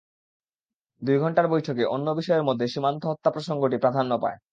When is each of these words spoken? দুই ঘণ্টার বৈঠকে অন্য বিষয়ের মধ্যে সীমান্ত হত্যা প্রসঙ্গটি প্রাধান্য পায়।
দুই 1.01 1.17
ঘণ্টার 1.17 1.47
বৈঠকে 1.47 1.83
অন্য 1.85 2.07
বিষয়ের 2.11 2.43
মধ্যে 2.43 2.65
সীমান্ত 2.67 3.01
হত্যা 3.05 3.29
প্রসঙ্গটি 3.31 3.77
প্রাধান্য 3.77 4.11
পায়। 4.23 4.37